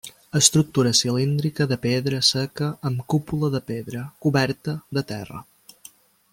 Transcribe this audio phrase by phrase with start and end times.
[0.39, 5.47] Estructura cilíndrica, de pedra seca, amb cúpula de pedra, coberta de terra.